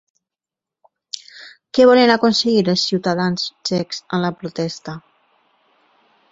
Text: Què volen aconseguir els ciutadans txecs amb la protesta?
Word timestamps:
Què 1.77 1.85
volen 1.91 2.15
aconseguir 2.15 2.65
els 2.75 2.87
ciutadans 2.93 3.47
txecs 3.71 4.03
amb 4.17 4.29
la 4.29 4.35
protesta? 4.43 4.99